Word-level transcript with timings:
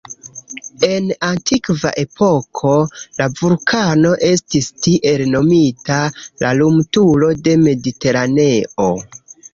En 0.85 1.09
antikva 1.27 1.91
epoko, 2.03 2.71
la 3.19 3.27
vulkano 3.41 4.13
estis 4.29 4.71
tiel 4.87 5.25
nomita 5.37 6.01
"la 6.45 6.55
lumturo 6.63 7.31
de 7.49 7.55
Mediteraneo". 7.69 8.93